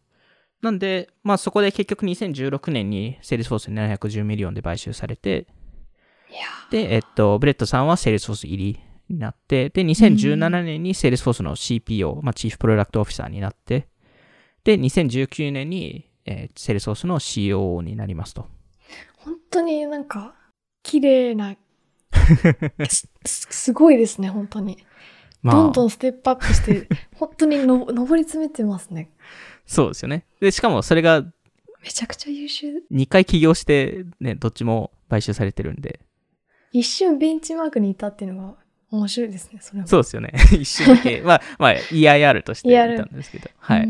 [0.63, 5.47] なんで、まあそこで結局2016年にセールスフォース710 million で買収されて、
[6.71, 13.89] で、えっと、ブレットさんはセールスフォース入りになって、で、2017年にセールスフォースの CPO、まあ、チーフプロダクトオフィサーになって、
[14.65, 18.47] で、2019年に、えー、セールスフォースの COO になりますと。
[19.17, 20.35] 本当になんか、
[20.83, 21.57] 綺麗な、
[22.89, 24.79] すすすごいですね、本当に。
[25.43, 29.11] まあ、どんどんステップアップして、 本当にの上り詰めてますね。
[29.67, 30.25] そうですよね。
[30.41, 31.31] で、しかもそれがめ
[31.89, 32.85] ちゃくちゃ優秀。
[32.93, 36.01] 2回起業して、ね、どっちも買収されてるんで、
[36.73, 38.55] 一瞬ベンチマークにいたっていうのが
[38.91, 39.87] 面白いですね、それも。
[39.87, 40.33] そうですよね。
[40.53, 43.87] 一瞬だけ、まあ、まあ、EIR として見たんですけど、はい。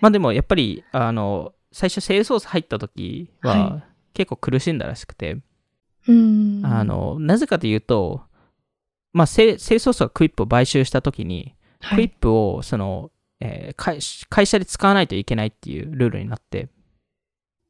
[0.00, 5.38] まあでもやっぱり、あの、最初セールスソース入った時はは結構苦しんだらしくて、
[6.06, 6.66] うーん。
[6.66, 8.22] あ、の、なぜかというと、
[9.12, 11.96] まあセ、セーソースがクイップを買収した時に、はい。
[11.96, 13.98] クイップをその、えー会
[14.28, 16.68] 会社で使わないといけないっていうルールになって、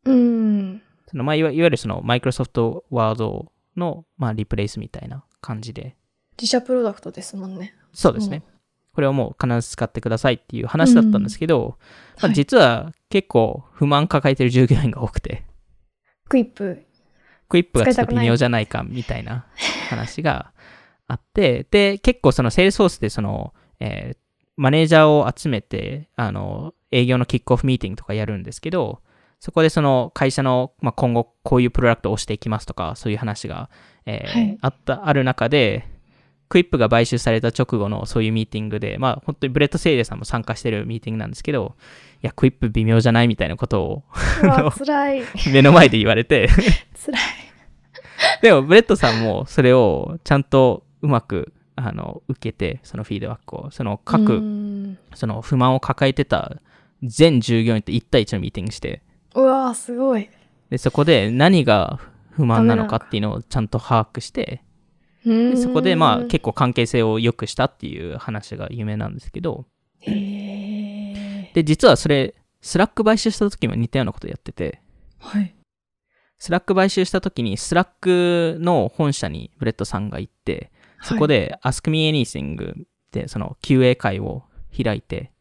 [0.05, 0.83] うーん。
[1.09, 5.97] そのまあ、いわいわゆるそのマイクロソフトワードの、まあ、リプレイスみたいな感じで、
[6.39, 7.75] 自社プロダクトですもんね。
[7.93, 8.43] そうですね。
[8.95, 11.79] これをもう必ず使ってくださいっていう話だったんですけど、
[12.17, 15.45] まあ、はい実は結構不満抱えてる従業員が多くて、
[16.29, 19.47] Quip。Quip がちょっと微妙じゃないかみたいな
[19.91, 20.52] 話が
[21.13, 24.17] あって、で、結構そのセールスフォースでその、えー
[24.57, 29.01] マネージャーを集めて、あの、営業のキックオフミーティングとかやるんですけど、
[29.41, 33.71] そこでその会社の、まあ、今後こういうプロダクトを押していきますとか、そういう話が、
[34.05, 35.89] えーはいあった、ある中で、
[36.51, 41.77] Quip が買収された直後のそういうミーティングで、まあ本当にブレット・テイラーさんも参加してるミーティングなんですけど、
[42.23, 44.05] いや、 Quip 微妙じゃないみたいなことを。
[45.51, 46.49] 目の前で言われて、
[46.95, 47.21] 辛い。
[48.43, 56.57] でも、ブレットさんもそれをちゃんとうまくあの受けて、そのフィードバックを、そのう各、その不満を抱えてた
[57.03, 59.03] 全従業員と1対1のミーティングして、
[59.35, 60.29] うわ、すごい。
[60.71, 64.63] でそこで何が不満なのかっていうのをちゃんと把握して、
[65.25, 69.67] でそこでまあ結構関係性を良くしたっていう話が有名なんですけど。
[70.05, 74.81] で、実はそれ、スラック買収した時も似たようなことやってて、
[75.19, 75.55] はい。
[76.39, 84.45] スラック買収した時にスラックの本社にブレットさんが行って、そこで Ask Me Anything ってその QA 会を
[84.77, 85.33] 開いて、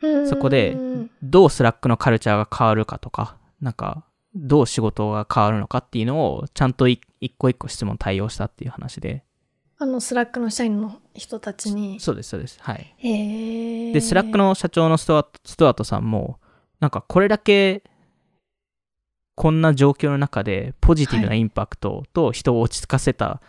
[0.00, 9.24] はい、そこでうんどうスラックのカルチャーが変わるかとか、なんか、どう仕事が変わるのかっていうのを、ちゃんとい一個一個質問対応したっていう話で。
[9.78, 12.00] あの、スラックの社員の人たちに。
[12.00, 12.58] そうです、そうです。
[12.60, 12.94] はい。
[12.98, 13.92] へえ。
[13.92, 16.38] で、スラックの社長のスチュスチュアートさんも、
[16.80, 17.82] なんかこれだけ、
[19.34, 23.40] こんな状況の中でポジティブなインパクトと人を落ち着かせた、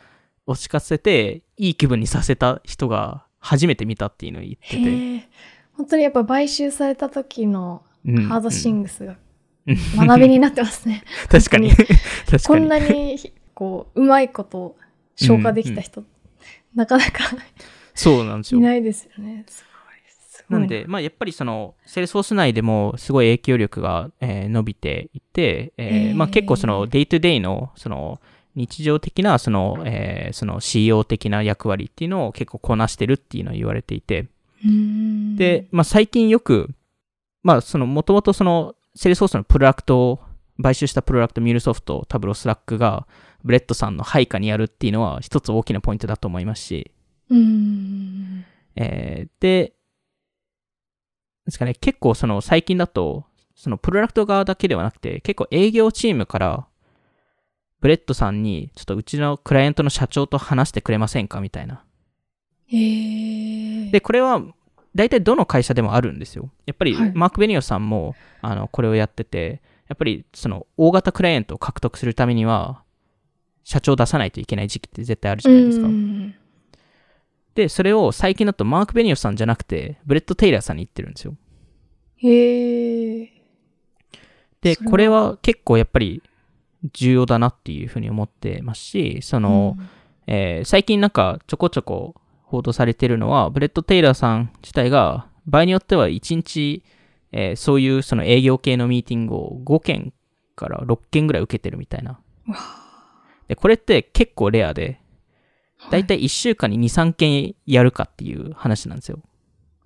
[0.50, 5.30] 落ち着かせて、いい気分にさせた人が初めて見たっていうのを言ってて。
[5.74, 9.16] 本当にやっぱ買収された時のうん Hard うん Things が
[9.96, 11.04] 学びになってますね。
[11.30, 11.70] 確かに。
[11.70, 11.88] 本確
[12.30, 12.42] かに。
[12.44, 13.18] こんなに、
[13.54, 14.76] こう、うまいこと
[15.16, 16.04] 消化できた人、
[16.74, 17.24] なかなか
[17.94, 18.60] そうなんですよ。
[18.60, 19.46] いないですよね。
[19.48, 19.96] すごい。
[20.08, 28.20] すごいなんで、まあ、やっぱりその、セールスフォース内でもすごい影響力が、えー伸びていて、えーへーまあ、結構その、 day to day の、その、
[28.56, 34.28] 日常的な、その、えーその CEO 的な役割っていうのを結構こなしてるっていうのを言われていて、
[35.38, 36.70] で、、まあ、最近よく、
[37.44, 40.20] まあ、その、もともとその、セールスフォースのプロダクトを、
[40.62, 43.08] 買収したプロダクト、 MuleSoft、Tableau、スラックが、
[43.44, 46.92] ブレットさんの配下にあるっていうのは、一つ大きなポイントだと思いますし、
[47.30, 48.46] うーん。
[48.76, 49.74] えーで、
[51.46, 56.68] ですかね、結構その最近だと、そのプロダクト側だけではなくて、結構営業チームから、
[57.82, 61.42] ブレッドさんに、ちょっとうちのクライアントの社長と話してくれませんか？
[61.42, 61.84] みたいな。
[62.68, 63.92] へえ。
[63.92, 64.42] で、これは、
[64.96, 66.50] 大体どの会社でもあるんですよ。
[66.66, 72.84] やっぱり、はいマーク・ベニオフさんも、あの、これをやってて、やっぱり、その、大型クライアントを獲得するためには、
[73.64, 75.88] 社長を出さないといけない時期って絶対あるじゃないですか。
[75.88, 76.36] うん
[77.56, 81.36] で、それを最近だとマーク・ベニオフさんじゃなくて、ブレッド・テイラーさんに言ってるんですよ。
[82.16, 83.34] へえ。
[84.62, 86.22] で、これは結構やっぱり
[86.94, 89.78] 重要だなっていうふうに思ってますし、その、
[90.28, 96.84] えー最近なんかちょこちょこ報道されてるのは、ブレッド・テイラーさん自体が、場合によっては1日、
[97.32, 100.14] えーそういうその営業系のミーティングを5件
[100.56, 102.20] から6件ぐらい受けてるみたいな。
[103.48, 105.00] で、これって結構レアで、
[105.92, 109.20] だいたいい1週間に2、3件やるかっていう話なんですよ。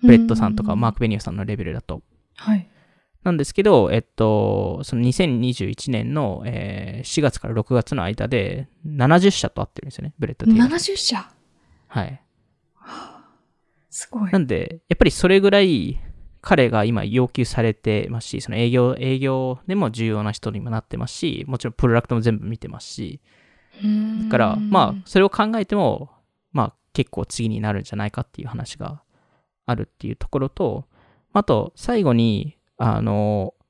[0.02, 2.02] ブレッドさんとかマーク・ベニオフさんのレベルだと。
[2.36, 2.68] はい。
[3.24, 10.70] なんですけど、えっと、その2021年の、えー4月から6月の間で70社と会ってるんですよね、ブレッド・テイラー。
[10.70, 11.30] 70社？
[11.88, 12.22] はい。
[13.90, 14.40] すごいな。
[14.40, 16.00] んで、やっぱりそれぐらい
[16.42, 23.22] 彼が今要求されてますし、その営業、営業でも重要な人にもなってますし、もちろんプロダクトも全部見てますし、
[23.82, 26.12] だだから、まあ、それを考えても、
[26.52, 29.04] まあ、結構次になるんじゃないかっていう話が
[29.66, 30.86] あるっていうところと、
[31.34, 33.66] あと、最後に、あの、やっ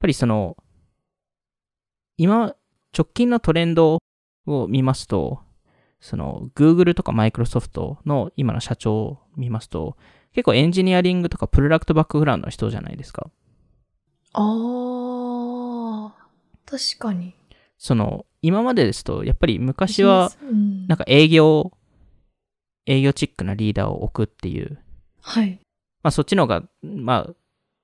[0.00, 0.58] ぱりその、
[2.18, 2.54] 今、
[2.96, 3.98] 直近のトレンド
[4.46, 5.40] を見ますと、
[6.00, 9.96] その、Google とか Microsoft の今の社長を見ますと、
[10.34, 13.30] 結構エンジニアリングとかプロダクトバックグラウンドの人じゃないですか。
[14.34, 16.28] ああ、
[16.66, 17.34] 確かに。
[17.78, 21.72] その、今までですと、やっぱり昔は、うん、なんか営業、
[22.84, 24.78] 営業チックなリーダーを置くっていう、
[25.22, 25.58] はい。
[26.02, 27.34] まあそっちの方が、まあ、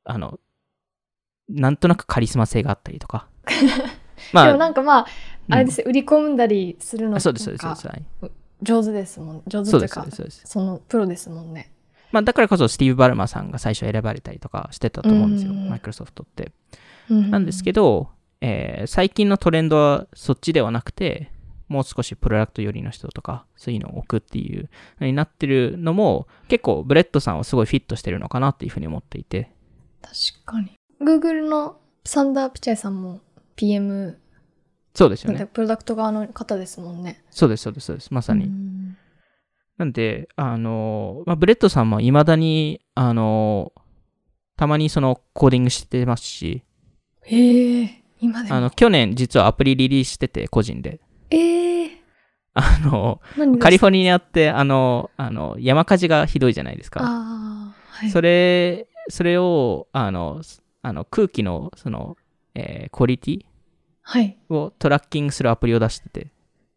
[0.05, 0.39] あの、
[1.49, 3.29] なんとなくカリスマ性があったりとか。
[4.33, 5.07] まあ、でもなんかまあ、
[5.49, 7.87] うんあれですよ、売り込んだりするのあそうです、そうです、そうです。
[7.89, 8.03] はい
[8.63, 9.43] 上手ですもん。
[9.49, 10.43] 上手というかそうです、そうです。
[10.47, 11.73] そのプロですもんね。
[12.13, 16.53] まあだからこそスティーブ・バルマーさんが最初選ばれたりとかしてたと思うんですよ、うんマイクロソフトって。
[17.09, 18.11] ななんですけど、
[18.41, 21.33] えー最近のトレンドはそっちではなくて、
[21.69, 24.69] もう少しプロダクト寄りの人とか、そういうのを置くっていう
[25.01, 29.51] のになってるのも、結構ブレッドさんはすごいフィットしてるのかなっていうふうに思っていて。
[30.03, 30.73] 確かに。
[31.01, 33.21] Google のサンダー・ピチャイさんも
[33.57, 34.19] PM、
[34.95, 35.47] そうですよね。
[35.47, 37.25] プロダクト側の方ですもんね。
[37.31, 38.13] そうです、そうです、そうです。
[38.13, 38.47] まさに。
[38.47, 38.97] うん
[39.79, 43.73] なんで、あの、まあ、ブレッドさんも未だに、あの、
[44.57, 46.63] たまにそのコーディングしてますし、
[47.23, 48.55] へえ、今でも。
[48.55, 51.01] あの、去年実はアプリリリースしてて、個人で。
[51.31, 52.02] ええ
[52.55, 57.03] あの、何カリフォルルニアって、あの、あの、山火事がひどいじゃないですか。
[57.03, 58.11] はい。
[58.11, 62.17] それ、それを、あの、すあの空気の、その、
[62.55, 63.45] えークオリティ
[64.03, 64.37] はい。
[64.51, 66.33] をトラッキングするアプリを出してて、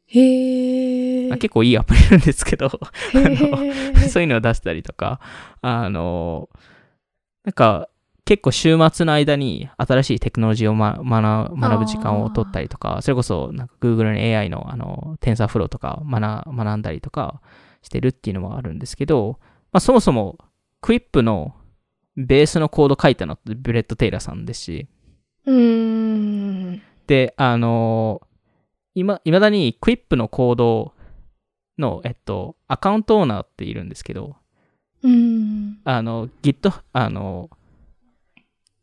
[0.08, 5.20] へ結構いいアプリなんですけど、へあーそういうのを出したりとか、
[5.62, 6.50] あの、
[7.44, 7.90] なんか、
[8.26, 17.42] 結構週末の間に新しいテクノロジーを、ま、学学ぶ時間を取ったりとか、それこそなんか Google の AI のあの TensorFlow とか学学んだりとか
[17.84, 19.40] してるっていうのもあるんですけど、
[19.72, 20.40] まあそもそも
[20.82, 21.54] Quip の
[22.18, 24.88] ベースのコード書いたのってブレッド・テイラーさんですし、
[25.46, 26.82] うーん。
[27.06, 28.22] で、あの、
[28.96, 30.94] 今、いまだに Quip のコード
[31.78, 34.36] の、えっと、アカウントオーナーっているんですけど、
[35.04, 35.80] うーん。
[35.84, 37.50] あの、Git、あの、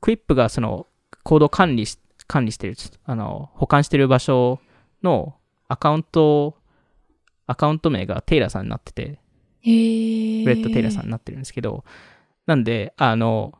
[0.03, 0.87] Quip がその
[1.23, 4.61] コードを管理し、管理してる、あの、保管してる場所
[5.03, 5.37] の
[5.69, 6.57] アカウント、
[7.47, 9.21] アカウント名がテイラーさんになってて。
[9.65, 9.69] ブ
[10.51, 11.85] レッド・テイラーさんになってるんですけど、
[12.47, 13.55] なんで、あの、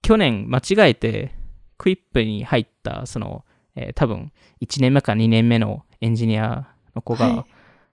[0.00, 1.34] 去年間違えて、
[1.76, 4.32] クイップに入った、その、えー多分、
[4.62, 7.44] 1年目か2年目のエンジニアの子が、はい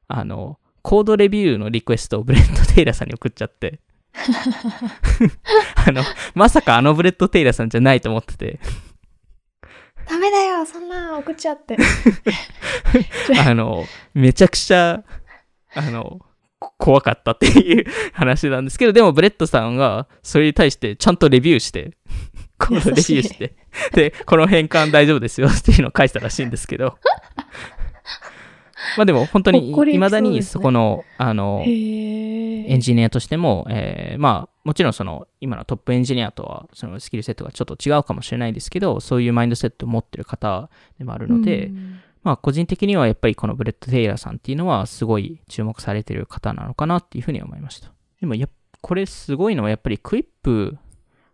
[0.07, 3.79] あの、コードレビューのリクエストをブレッド・テイラーさんに送っちゃって、
[5.87, 8.59] あの、まさかあのブレッド・テイラーさんじゃないと思ってて、
[10.09, 11.77] ダメだよ、そんな送っちゃって。
[13.45, 15.03] あの、めちゃくちゃ、
[15.73, 16.19] あの、
[16.59, 21.91] こ怖かったっていう話なんですけど、でもブレッドさんがそれに対してちゃんとレビューして、
[22.59, 23.55] コードレビューして、
[23.93, 26.97] で、この変換大丈夫ですよっていうのを返したらしいんですけど、
[28.97, 31.63] まあでも本当にほっこりエピソード未だにそこの、あの。
[31.65, 47.91] エンジニアとしても、えーまあ、もちろんその、今のトップエンジニアとは、そのスキルセットがちょっと違うかもしれないですけど、そういうマインドセットを持ってる方でもあるので、うんまあ、個人的にはやっぱりこのブレッド・テイラーさんっていうのは、すごい注目されてる方なのかなっていうふうに思いました。
[48.19, 48.49] でもやっ、
[48.81, 50.77] これすごいのは、やっぱり Quip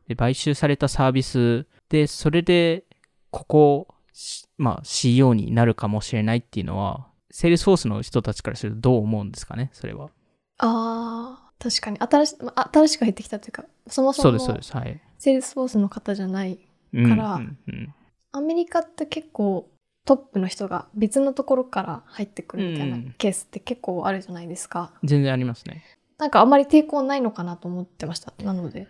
[0.07, 2.86] で買収されたサービスで、それで、
[3.31, 7.07] ここ、しまあ、CEO になるかもしれないっていうのは、
[7.38, 10.10] セールスフォースの人たちからするとどう思うんですかね、それは。
[10.58, 12.00] ああ、確かに。
[12.00, 14.73] 新しまあ新しく入ってきたというか、そもそもそうです、そうです。
[14.76, 15.00] はい。
[15.19, 16.58] セールスフォースの方じゃない。
[16.93, 17.93] うんからうんうん
[18.32, 19.69] アメリカって結構
[20.04, 24.91] トップの人が別のところから入ってくるみたいなうんケースって結構あるじゃないですか。
[25.04, 25.84] 全然ありますね。
[26.17, 28.34] なんかあんまり抵抗ないのかなと思ってました。
[28.43, 28.88] なので、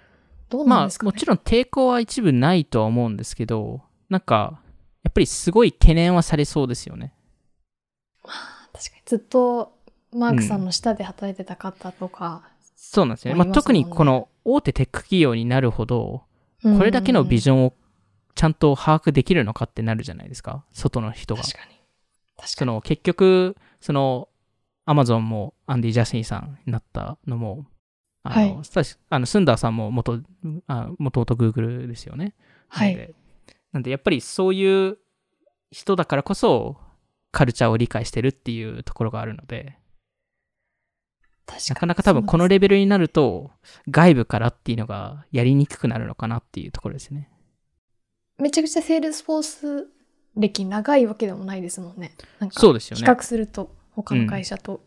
[0.47, 1.11] どうなんまあです、かね。
[1.11, 4.61] もちろん抵抗は一部ないとは思うんですけど、なんか、
[5.03, 7.13] やっぱりすごい懸念はされそうですよね。
[8.73, 9.73] 確かにずっと
[10.13, 12.43] マークさんの下で働いてた方とか、
[12.75, 13.43] そうなんですよね。
[13.43, 16.23] まあ、特にこの大手テック企業になるほど、
[16.61, 17.73] これだけのビジョンを
[18.35, 20.63] ちゃんと把握できるのかってなるじゃないですか。
[20.71, 21.41] 外の人が。
[21.41, 21.65] 確かに。
[21.65, 21.75] 確
[22.37, 22.47] かに。
[22.49, 24.29] その結局、その、
[24.85, 27.65] アマゾンもアンディ・ジャスミンさんになったのも、
[28.23, 28.57] あの、はい
[29.09, 30.21] あのスンダーさんも元、
[30.67, 32.35] あ元々グーグルですよね。
[32.69, 33.13] はい。
[33.73, 34.97] なんでやっぱりそういう
[35.71, 36.77] 人だからこそ、
[37.31, 39.77] カルチャーを理解してるっていうところがあるので、
[41.69, 43.51] なかなか多分このレベルになると、
[43.89, 47.29] 外部からっていうのがやりにくくなるのかなっていうところですね。
[48.37, 49.87] めちゃくちゃセールスフォース
[50.35, 52.11] 歴長いわけでもないですもんね。
[52.39, 53.05] なんかそうですよね。
[53.05, 54.81] 比較すると他の会社と。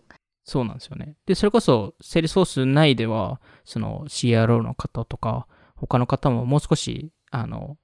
[0.45, 1.17] そうなんですよね。
[1.27, 7.77] で、それこそ、セールスフォース内では、その CRO の方とか、他の方ももう少し、あの、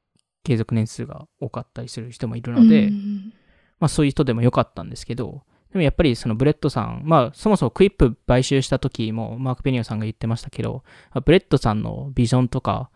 [0.43, 3.33] 継続年数が多かったりする人もいるので、うん
[3.79, 10.83] まあそういう人でもよかったんですけど、でもやっぱりそのブレッドさん、まあそもそも Quip 買収した時もマーク・ベニオフさんが言ってましたけど、
[11.25, 12.91] ブレッドさんのビジョンとか、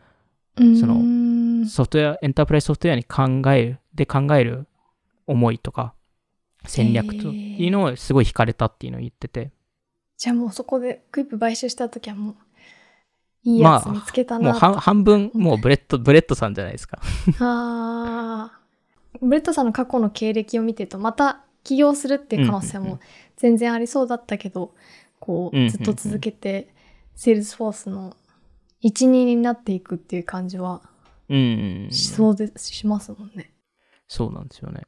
[0.57, 4.67] うんそのうんソフトウェア、エンタープライズソフトウェアに考える、で考える
[5.27, 5.95] 思いとか、
[6.67, 9.51] 戦略というのをすごい惹かれたっていうのを言ってて、
[10.17, 12.35] じゃあもうそこで Quip 買収した時はもう
[13.43, 17.01] いいやつ見つけたなと、もう半半分、もうブレッド、ブレッドさんじゃないですか。
[17.41, 18.60] あー
[19.21, 23.01] ブレッドさんの過去の経歴を見てるとまた起業するっていう可能性も
[23.37, 24.75] 全然ありそうだったけど、
[25.19, 26.75] こうずっと続けて、
[27.15, 28.17] セールスフォースの
[28.81, 30.83] 一人になっていくっていう感じは。
[31.91, 33.53] しそうです、しますもんね。
[34.09, 34.83] そうなんですよね。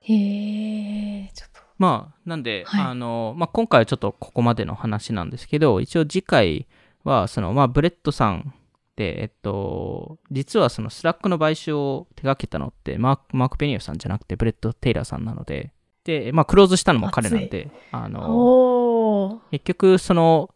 [0.00, 1.60] へえ、ちょっと。
[1.78, 6.66] まあ、なんで、はいあの、まあ、今回はちょっとここまでの話なんですけど、一応次回
[7.04, 8.54] は、その、まあ、ブレッドさん
[8.96, 15.72] で、えっと、実はそのスラックの買収を手掛けたのって、マーク、マーク・ベニオフさんじゃなくて、ブレッド・テイラーさんなので、
[16.04, 19.42] で、まあ、クローズしたのも彼なんで、あの。
[19.50, 20.50] 結局、その、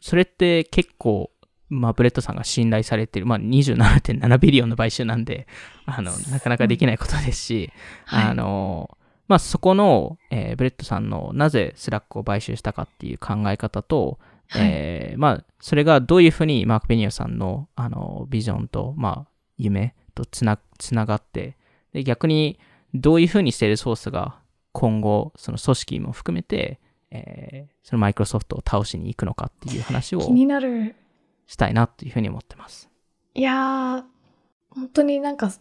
[0.00, 1.30] それって結構、
[1.68, 5.46] まあ、ブレットさんが信頼されてる、まあ、27.7 billion の買収なんで、
[5.86, 7.72] あの、なかなかできないことですし、
[8.06, 8.24] はい。
[8.24, 8.96] あの、
[9.28, 14.18] まあ、そこの、えーブレットさんのなぜスラックを買収したかっていう考え方と、
[14.52, 21.56] はいえーまあ、それがどういうふうにマーク・ベニオフさんの、あの、ビジョンと、まあ、夢とつな、つながって、
[21.92, 22.58] で、逆に、
[22.94, 24.38] どういうふうにセールスフォースが
[24.72, 26.80] 今後、その組織も含めて、
[27.10, 30.94] えーそのマイクロソフトを倒しに行くのかっていう話を気になる。
[31.46, 32.88] したいなっていうふうに思ってます。
[33.34, 34.04] いやー、
[34.70, 35.52] 本当になんか、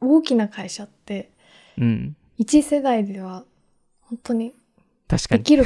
[0.00, 1.30] 大きな会社って、
[1.78, 2.16] うん。
[2.38, 3.44] 一世代では、
[4.00, 4.54] 本当に
[5.06, 5.42] 確かに。
[5.42, 5.64] できる、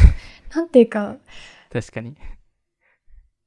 [0.55, 1.17] なんていうか、
[1.75, 2.17] 確かに。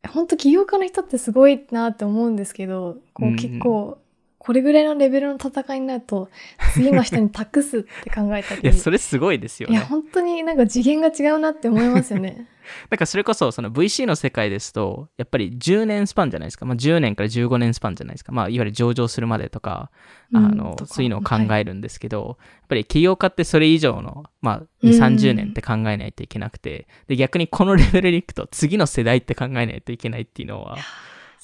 [0.05, 3.99] 本当起業家の人ってすごいなって思うんですけど、こう結構、
[4.39, 6.29] これぐらいのレベルの戦いになると、
[6.73, 8.61] 次の人に託すって考えたり。
[8.63, 9.85] いや、それすごいですよいや、ね。
[9.85, 12.47] 本当になんか次元が違うなって思いますよね。
[12.89, 16.65] なんかそれこそ、その VC の世界ですと、やっぱり10年スパンじゃないですか。
[16.65, 18.31] まあ10年から15年スパンじゃないですか。
[18.31, 19.89] まあいわゆる上場するまでとか、
[20.33, 30.77] あの、そういうのを考はいえるんですけど、やっぱり起業家ってそれ以上の、まあうん2、30年って考えないといけなくて、で、逆にこのレベルに行くと次の世代って考えないといけないっていうのは、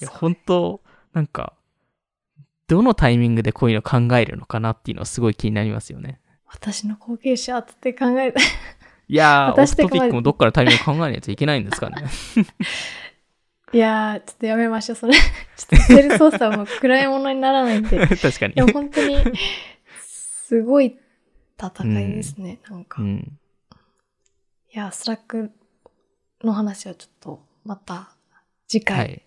[0.01, 0.81] いや、本当
[1.13, 1.53] なんか、
[2.67, 6.19] どのタイミングでこういうの考えるのかなっていうのはすごい気になりますよね。
[6.47, 8.33] 私の後継者って考え、
[9.07, 12.03] いやー、 オトピックもどっからタイミング考えないといけないんですかね。
[13.73, 15.13] いやー、ちょっとやめましょう、それ。
[15.17, 18.03] ちょっとセール操作はもう暗いものにならないんで。
[18.03, 18.53] い確かに。
[18.55, 19.17] や、本当に、
[19.99, 20.99] すごい
[21.59, 23.01] 戦いですね、なんか。
[23.01, 23.39] いうん。
[24.71, 25.51] や、スラック
[26.43, 28.15] の話はちょっと、また
[28.67, 29.23] 次回はい。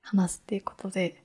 [0.00, 1.23] 話すっていうことで、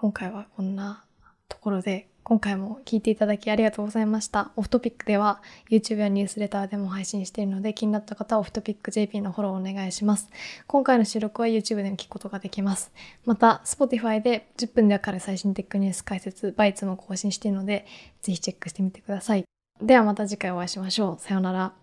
[0.00, 1.04] 今回はこんな
[1.46, 4.50] ところで、今回も聞いていただきありがとうございました。
[4.56, 10.30] オフトピックでは YouTube やニュースレターでも配信しているので気になった方はオフトピック JP のフォローお願いします。
[10.66, 12.92] 今回の収録は YouTube でも聞くことができます。
[13.26, 17.84] また Spotify で10分でわかる最新テックニュース解説、バイツも更新しているので
[18.22, 19.44] ぜひチェックしてみてください。
[19.82, 21.22] ではまた次回お会いしましょう。
[21.22, 21.74] さようなら。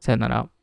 [0.00, 0.55] さよなら。